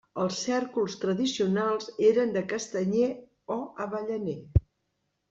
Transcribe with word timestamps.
Els 0.21 0.37
cèrcols 0.45 0.93
tradicionals 1.01 1.91
eren 2.11 2.33
de 2.37 2.43
castanyer 2.53 3.11
o 3.57 3.59
avellaner. 3.87 4.39